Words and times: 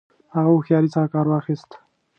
هغه 0.33 0.49
هوښیاري 0.53 0.89
څخه 0.93 1.09
کار 1.13 1.25
واخیست. 1.29 1.71